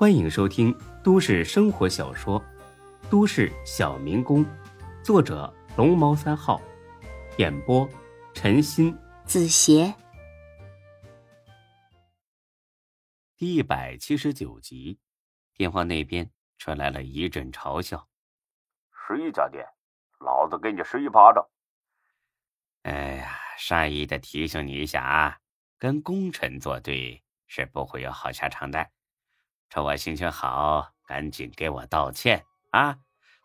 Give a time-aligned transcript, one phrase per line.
[0.00, 0.74] 欢迎收听
[1.04, 2.40] 都市生活小说
[3.10, 4.42] 《都市小民工》，
[5.04, 6.58] 作者龙猫三号，
[7.36, 7.86] 演播
[8.32, 9.94] 陈鑫、子邪，
[13.36, 14.98] 第一百七十九集。
[15.52, 18.08] 电话那边传来了一阵嘲笑
[19.06, 19.66] ：“十一家店，
[20.20, 21.46] 老子给你十一巴掌！”
[22.84, 25.40] 哎呀，善意的提醒你一下啊，
[25.76, 28.90] 跟功臣作对是不会有好下场的。
[29.70, 32.96] 趁我心情好，赶紧给我道歉啊！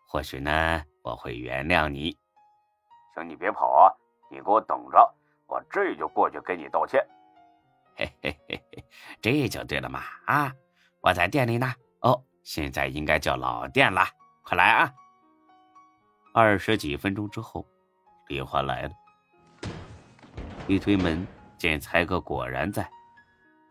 [0.08, 2.18] 或许呢，我会原谅你。
[3.14, 3.94] 行，你别跑啊，
[4.28, 5.14] 你给我等着，
[5.46, 7.00] 我这就过去给你道歉。
[7.94, 8.84] 嘿嘿嘿嘿，
[9.22, 10.02] 这就对了嘛！
[10.26, 10.52] 啊，
[11.00, 11.72] 我在店里呢。
[12.00, 14.04] 哦，现在应该叫老店了，
[14.42, 14.92] 快来啊！
[16.34, 17.64] 二十几分钟之后，
[18.26, 18.90] 李欢来了。
[20.66, 21.24] 一推门，
[21.56, 22.90] 见才哥果然在。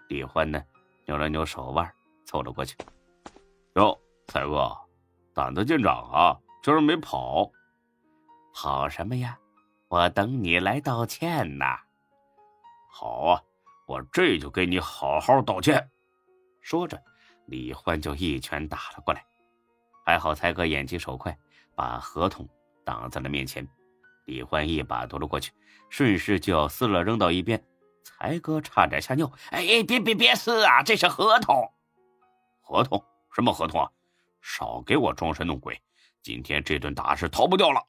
[0.07, 0.63] 李欢呢，
[1.05, 1.93] 扭了扭手腕。
[2.25, 2.75] 凑了过去，
[3.75, 3.97] 哟，
[4.27, 4.75] 才哥，
[5.33, 6.37] 胆子见长啊！
[6.63, 7.51] 居然没跑，
[8.53, 9.37] 跑什么呀？
[9.87, 11.65] 我等你来道歉呢。
[12.91, 13.41] 好啊，
[13.85, 15.89] 我这就给你好好道歉。
[16.61, 16.99] 说着，
[17.45, 19.23] 李欢就一拳打了过来。
[20.03, 21.37] 还好才哥眼疾手快，
[21.75, 22.49] 把合同
[22.83, 23.67] 挡在了面前。
[24.25, 25.51] 李欢一把夺了过去，
[25.89, 27.63] 顺势就要撕了扔到一边。
[28.03, 30.81] 才哥差点吓尿：“哎，别别别撕啊！
[30.81, 31.71] 这是合同。”
[32.65, 33.05] 合同？
[33.31, 33.91] 什么合同啊？
[34.41, 35.79] 少给我装神弄鬼！
[36.23, 37.87] 今天这顿打是逃不掉了。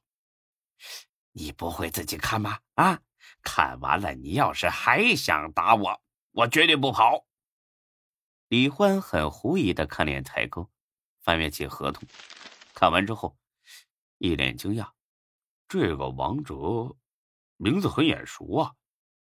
[1.31, 2.59] 你不会自己看吗？
[2.75, 2.99] 啊，
[3.41, 7.25] 看完了，你要是还想打我，我绝对不跑。
[8.49, 10.69] 李欢很狐疑的看脸才哥，
[11.21, 12.07] 翻阅起合同，
[12.75, 13.35] 看完之后，
[14.19, 14.91] 一脸惊讶：
[15.67, 16.95] 这个王哲
[17.55, 18.73] 名字很眼熟啊！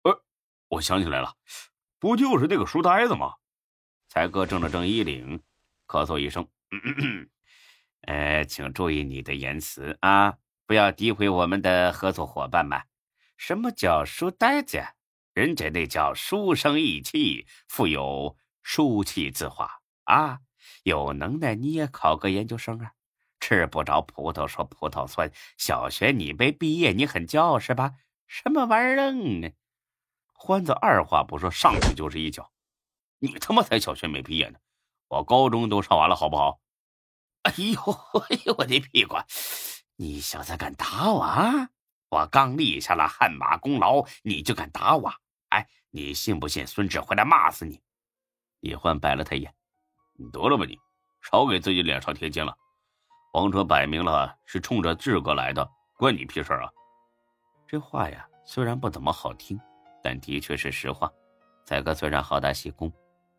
[0.03, 0.23] 呃，
[0.67, 1.37] 我想起来了，
[1.99, 3.35] 不就是那个书呆子吗？
[4.17, 5.43] 才哥正了正衣领，
[5.85, 6.47] 咳嗽一声
[8.01, 12.81] ：“呃，请注意你的言辞啊，不要诋毁我们的合作伙伴们。
[13.37, 14.83] 什么叫书呆子？
[15.36, 20.39] 人家那叫书生意气，富有书气之话啊！
[20.81, 22.93] 有能耐你也考个研究生啊！
[23.39, 27.93] 吃不着葡萄说葡萄酸，小学你没毕业，你很骄傲是吧？
[28.25, 29.52] 什么玩意儿呢？
[30.33, 32.52] 欢子二话不说，上去就是一脚。”
[33.20, 34.60] 你他妈才小学没毕业呢，
[35.08, 36.60] 我高中都上完了，好不好？
[37.44, 37.82] 哎呦，
[38.30, 39.16] 哎呦，我的屁股！
[39.95, 41.70] 你小子敢打我啊？
[42.10, 45.11] 我刚立下了汗马功劳，你就敢打我？
[45.50, 47.82] 哎，你信不信孙志回来骂死你？
[48.60, 49.54] 李焕白了他一眼
[50.20, 50.78] ：“你得了吧你，
[51.22, 52.55] 少给自己脸上贴金了。
[53.34, 55.67] 王哲摆明了是冲着志哥来的，
[55.98, 56.70] 关你屁事啊！”
[57.67, 59.60] 这话呀，虽然不怎么好听，
[60.04, 61.11] 但的确是实话。
[61.66, 62.92] 才哥虽然好大喜功。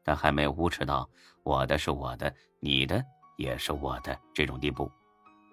[0.09, 1.07] 但还没无耻到
[1.43, 3.05] 我的是我的，你的
[3.37, 4.91] 也是我的这种地步。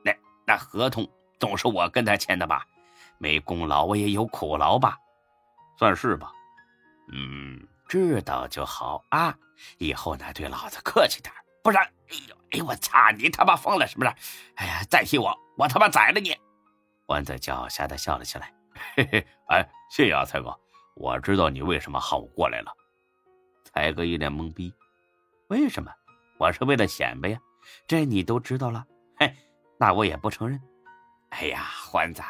[0.01, 0.15] 那
[0.47, 1.05] 那合同
[1.37, 2.65] 总是我跟他签的吧？
[3.17, 4.97] 没功劳我也有苦劳吧？
[5.77, 6.31] 算是吧。
[7.11, 9.37] 嗯，知道就好啊。
[9.77, 14.15] 以后呢，对老子客气点，不然，哎呦，哎我操，你他妈疯了是不是？
[14.55, 16.33] 哎呀，再提我，我他妈宰了你！
[17.07, 18.53] 弯子狡黠的笑了起来。
[18.95, 20.57] 嘿嘿，哎，谢谢啊，蔡哥，
[20.95, 22.73] 我知道你为什么喊我过来了。
[23.75, 24.73] 才哥一脸懵逼，
[25.49, 25.91] 为什么？
[26.39, 27.39] 我是为了显摆呀，
[27.85, 28.87] 这你都知道了。
[29.17, 29.29] 嘿，
[29.77, 30.57] 那我也不承认。
[31.31, 32.23] 哎呀，欢子，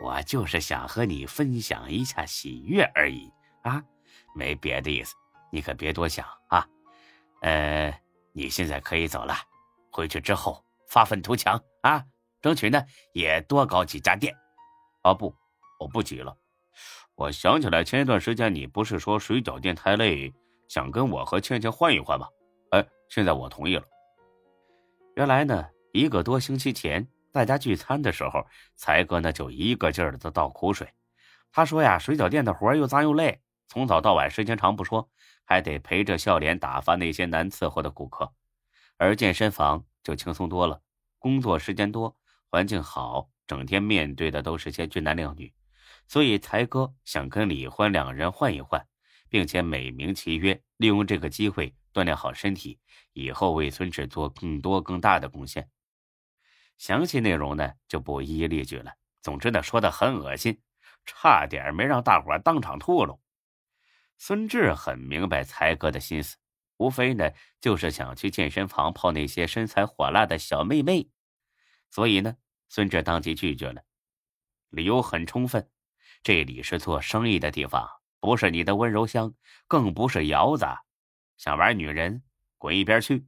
[0.00, 3.28] 我就是想和你分享一下喜悦而已
[3.64, 3.82] 啊，
[4.32, 5.16] 没别的意思，
[5.50, 6.64] 你可别多想啊。
[7.42, 7.92] 呃，
[8.32, 9.34] 你现在可以走了，
[9.90, 12.04] 回去之后发愤图强啊，
[12.40, 12.80] 争取呢
[13.12, 14.32] 也多搞几家店。
[15.02, 15.34] 啊不，
[15.80, 16.36] 我不急了。
[17.16, 20.32] 我想起来前一段时间你不是说水饺店太累？
[20.68, 22.28] 想跟我和倩倩换一换吧？
[22.70, 23.84] 哎，现在我同意了。
[25.14, 30.88] 原来呢，一个多星期前大家聚餐的时候，才哥呢就一个劲儿的倒苦水。
[31.52, 35.08] 他说呀，水饺店的活又脏又累，从早到晚时间长不说，
[35.44, 38.30] 还得陪着笑脸打发那些难伺候的顾客。
[38.98, 40.80] 而健身房就轻松多了，
[41.18, 42.14] 工作时间多，
[42.50, 45.52] 环境好，整天面对的都是些俊男靓女，
[46.08, 48.86] 所以才哥想跟李欢两人换一换。
[49.28, 52.78] 并且美名其曰，利用这个机会锻炼好身体，
[53.12, 55.70] 以后为孙志做更多更大的贡献。
[56.78, 58.92] 详细内容呢，就不一一列举了。
[59.22, 60.60] 总之呢，说的很恶心，
[61.04, 63.18] 差点没让大伙当场吐了。
[64.18, 66.36] 孙志很明白才哥的心思，
[66.76, 67.30] 无非呢
[67.60, 71.10] 就是想去健身房泡那些身材火辣的小妹妹，
[71.90, 72.36] 所以呢，
[72.68, 73.82] 孙志当即拒绝了。
[74.70, 75.70] 理由很充分，
[76.22, 77.88] 这里是做生意的地方。
[78.26, 79.32] 不是你的温柔乡，
[79.68, 80.66] 更不是窑子，
[81.36, 82.24] 想玩女人，
[82.58, 83.24] 滚一边去！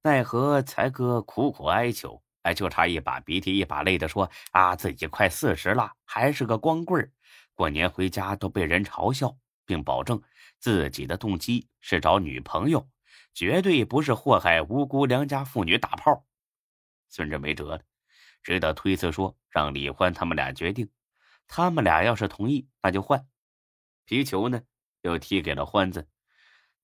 [0.00, 7.12] 奈何才哥苦苦哀求，哎，就差一把鼻涕一把泪的说啊，自己快四十了，还是个光棍
[7.52, 10.22] 过年回家都被人嘲笑，并保证
[10.58, 12.88] 自己的动机是找女朋友，
[13.34, 16.24] 绝对不是祸害无辜良家妇女打炮。
[17.10, 17.82] 孙志没辙了，
[18.42, 20.88] 只得推辞说让李欢他们俩决定，
[21.46, 23.28] 他们俩要是同意，那就换。
[24.04, 24.62] 皮球呢，
[25.02, 26.08] 又踢给了欢子。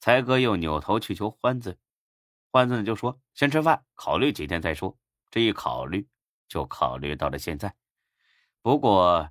[0.01, 1.79] 才哥又扭头去求欢子，
[2.51, 4.97] 欢子就说：“先吃饭，考虑几天再说。”
[5.31, 6.09] 这一考虑，
[6.49, 7.75] 就考虑到了现在。
[8.63, 9.31] 不过，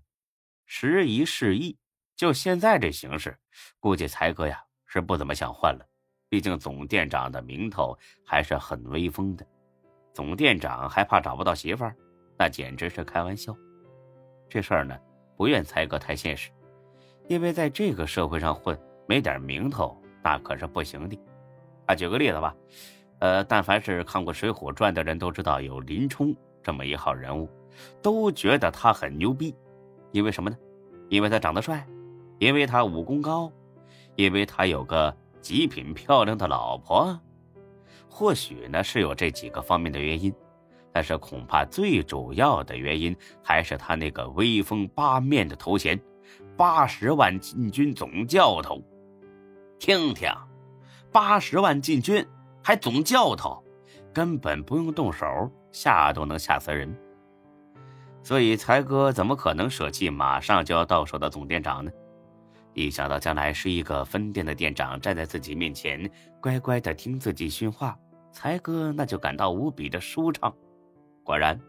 [0.66, 1.80] 时移世易，
[2.16, 3.40] 就现在这形势，
[3.80, 5.88] 估计才哥呀是不怎么想换了。
[6.30, 9.48] 毕竟总店长的名头还是很威风的，
[10.14, 11.96] 总店长还怕找不到媳妇儿，
[12.38, 13.56] 那简直是开玩笑。
[14.50, 15.00] 这事儿呢，
[15.38, 16.52] 不愿才哥太现实，
[17.28, 18.78] 因为在这个社会上混，
[19.08, 19.96] 没点名头。
[20.24, 21.18] 那可是不行的，
[21.86, 22.54] 啊，举个例子吧，
[23.20, 27.48] 呃，但凡是看过《水浒传》的人都知道有林冲这么一号人物，
[28.02, 29.56] 都觉得他很牛逼，
[30.12, 30.58] 因为什么呢？
[31.08, 31.88] 因为他长得帅，
[32.40, 33.50] 因为他武功高，
[34.18, 37.18] 因为他有个极品漂亮的老婆。
[38.10, 40.34] 或许呢是有这几个方面的原因，
[40.92, 45.98] 但是恐怕最主要的原因还是他那个威风八面的头衔——
[46.58, 48.82] 八十万禁军总教头。
[49.78, 50.28] 听听，
[51.12, 52.28] 八十万禁军
[52.64, 53.64] 还总教头，
[54.12, 56.92] 根本不用动手，吓都能吓死人。
[58.24, 61.92] 所以才哥怎么可能舍弃马上就要到手的总店长呢？
[62.74, 66.10] 一想到将来是一个分店的店长站在自己面前，
[66.42, 67.96] 乖乖的听自己训话，
[68.32, 70.52] 才哥那就感到无比的舒畅。
[71.24, 71.60] 果然，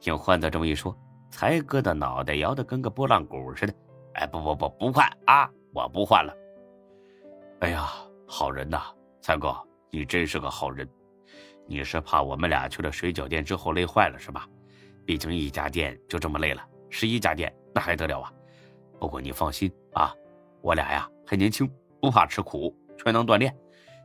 [0.00, 0.96] 听欢子这么一说，
[1.30, 3.72] 才哥的脑袋摇得跟个拨浪鼓似的。
[4.20, 5.50] 哎，不不不，不换啊！
[5.72, 6.36] 我不换了。
[7.60, 7.90] 哎呀，
[8.26, 8.82] 好人呐，
[9.22, 9.56] 三哥，
[9.90, 10.86] 你真是个好人。
[11.66, 14.46] 你是怕我们俩去了水饺店之后累坏了是吧？
[15.06, 18.30] 毕竟一家店就这么累了，十一家店那还得了啊？
[18.98, 20.14] 不过你放心啊，
[20.60, 21.66] 我俩呀还年轻，
[21.98, 23.56] 不怕吃苦，全能锻炼。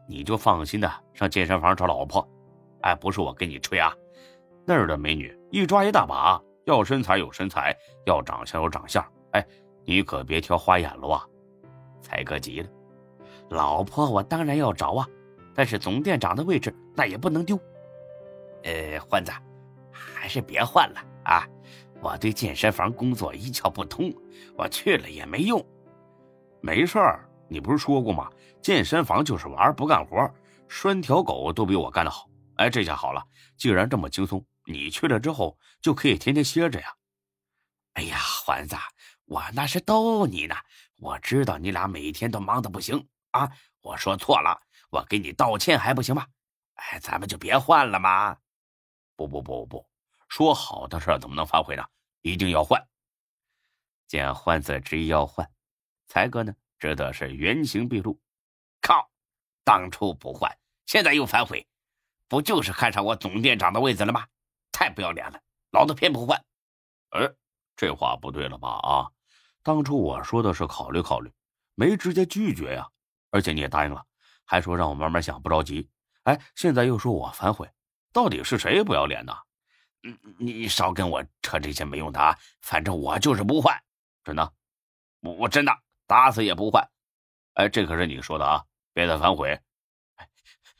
[0.08, 2.26] 你就放心的上健身房找老婆。
[2.84, 3.94] 哎，不是我跟你吹啊，
[4.66, 7.76] 那儿的美女一抓一大把，要身材有身材，
[8.06, 9.06] 要长相有长相。
[9.32, 9.46] 哎，
[9.86, 11.26] 你可别挑花眼了啊！
[12.02, 12.70] 才哥急了。
[13.50, 15.08] 老婆，我当然要找啊，
[15.54, 17.60] 但是总店长的位置那也不能丢。
[18.64, 19.32] 呃，欢子，
[19.92, 21.48] 还是别换了啊！
[22.02, 24.14] 我对健身房工作一窍不通，
[24.58, 25.64] 我去了也没用。
[26.62, 28.30] 没事儿，你不是说过吗？
[28.62, 30.30] 健身房就是玩，不干活，
[30.68, 32.28] 拴条狗都比我干得好。
[32.56, 33.24] 哎，这下好了，
[33.56, 36.88] 既然这么轻松，你去了之后就可以天天歇着呀。
[37.94, 38.76] 哎呀，欢子，
[39.26, 40.56] 我那是逗你呢。
[40.98, 43.08] 我知道你俩每天都忙得不行。
[43.32, 43.52] 啊！
[43.82, 44.58] 我说错了，
[44.90, 46.26] 我给你道歉还不行吗？
[46.76, 48.38] 哎，咱们就别换了嘛！
[49.18, 49.86] 不不不不，
[50.30, 51.86] 说好的事怎么能反悔呢？
[52.22, 52.82] 一定要换！
[54.08, 55.52] 见欢子执意要换，
[56.08, 58.18] 才哥呢只得是原形毕露。
[58.82, 59.12] 靠！
[59.66, 60.50] 当初不换，
[60.86, 61.68] 现在又反悔，
[62.30, 64.26] 不就是看上我总店长的位子了吗？
[64.72, 65.42] 太不要脸了！
[65.72, 66.42] 老子偏不换！
[67.10, 67.30] 哎，
[67.76, 68.70] 这话不对了吧？
[68.70, 69.12] 啊！
[69.66, 71.34] 当初我说的是考虑考虑，
[71.74, 72.88] 没直接拒绝呀。
[73.32, 74.06] 而且你也答应了，
[74.44, 75.90] 还说让我慢慢想，不着急。
[76.26, 77.68] 哎，现在又说我反悔，
[78.14, 79.34] 到底是谁不要脸呢？
[80.04, 82.38] 嗯，你少跟我扯这些没用的啊！
[82.62, 83.76] 反正我就是不换，
[84.24, 84.54] 真的，
[85.22, 86.88] 我我真的打死也不换。
[87.56, 89.60] 哎，这可是你说的啊，别再反悔。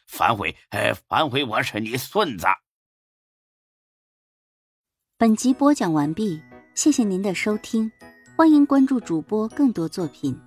[0.06, 0.56] 反悔？
[0.70, 1.44] 哎，反悔！
[1.44, 2.46] 我是你孙子。
[5.18, 6.40] 本集播讲完毕，
[6.76, 7.92] 谢谢您的收听，
[8.38, 10.38] 欢迎关注主播更多作品。